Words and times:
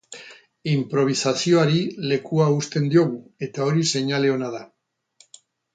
Inprobisazioari 0.71 1.83
lekua 2.13 2.49
uzten 2.57 2.89
diogu 2.95 3.21
eta 3.49 3.69
hori 3.69 3.87
seinale 3.95 4.37
ona 4.39 4.51
da. 4.59 4.65